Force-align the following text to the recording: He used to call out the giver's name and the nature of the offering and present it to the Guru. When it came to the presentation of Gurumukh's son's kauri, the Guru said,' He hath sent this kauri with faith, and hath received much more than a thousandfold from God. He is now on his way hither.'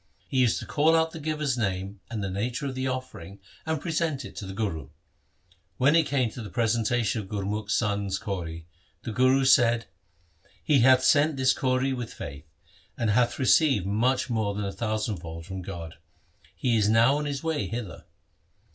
He 0.27 0.39
used 0.39 0.57
to 0.57 0.65
call 0.65 0.95
out 0.95 1.11
the 1.11 1.19
giver's 1.19 1.59
name 1.59 1.99
and 2.09 2.23
the 2.23 2.29
nature 2.31 2.65
of 2.65 2.73
the 2.73 2.87
offering 2.87 3.37
and 3.67 3.79
present 3.79 4.25
it 4.25 4.35
to 4.37 4.47
the 4.47 4.53
Guru. 4.55 4.89
When 5.77 5.95
it 5.95 6.07
came 6.07 6.31
to 6.31 6.41
the 6.41 6.49
presentation 6.49 7.21
of 7.21 7.27
Gurumukh's 7.27 7.75
son's 7.75 8.17
kauri, 8.17 8.65
the 9.03 9.11
Guru 9.11 9.45
said,' 9.45 9.85
He 10.63 10.79
hath 10.79 11.03
sent 11.03 11.37
this 11.37 11.53
kauri 11.53 11.93
with 11.93 12.11
faith, 12.11 12.47
and 12.97 13.11
hath 13.11 13.37
received 13.37 13.85
much 13.85 14.27
more 14.27 14.55
than 14.55 14.65
a 14.65 14.71
thousandfold 14.71 15.45
from 15.45 15.61
God. 15.61 15.99
He 16.55 16.77
is 16.77 16.89
now 16.89 17.17
on 17.19 17.25
his 17.25 17.43
way 17.43 17.67
hither.' 17.67 18.05